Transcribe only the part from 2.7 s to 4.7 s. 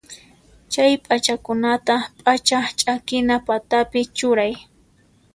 ch'akina patapi churay.